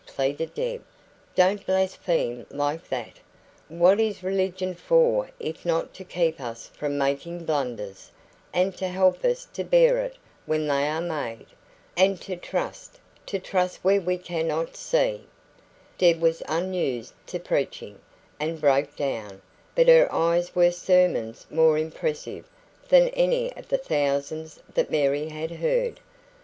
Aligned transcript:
pleaded 0.07 0.55
Deb. 0.55 0.83
"Don't 1.35 1.63
blaspheme 1.63 2.47
like 2.49 2.89
that! 2.89 3.19
What 3.69 3.99
is 3.99 4.23
religion 4.23 4.73
for 4.73 5.29
if 5.39 5.63
not 5.63 5.93
to 5.93 6.03
keep 6.03 6.41
us 6.41 6.65
from 6.73 6.97
making 6.97 7.45
blunders, 7.45 8.09
and 8.51 8.75
to 8.77 8.87
help 8.87 9.23
us 9.23 9.45
to 9.53 9.63
bear 9.63 9.99
it 10.03 10.15
when 10.47 10.65
they 10.65 10.87
are 10.87 11.01
made 11.01 11.45
and 11.95 12.19
to 12.21 12.35
trust 12.35 12.99
to 13.27 13.37
trust 13.37 13.83
where 13.83 14.01
we 14.01 14.17
cannot 14.17 14.75
see" 14.75 15.27
Deb 15.99 16.19
was 16.19 16.41
unused 16.47 17.13
to 17.27 17.37
preaching, 17.37 17.99
and 18.39 18.59
broke 18.59 18.95
down; 18.95 19.39
but 19.75 19.87
her 19.87 20.11
eyes 20.11 20.55
were 20.55 20.71
sermons 20.71 21.45
more 21.51 21.77
impressive 21.77 22.45
than 22.89 23.09
any 23.09 23.55
of 23.55 23.69
the 23.69 23.77
thousands 23.77 24.61
that 24.73 24.89
Mary 24.89 25.29
had 25.29 25.51
heard. 25.51 25.99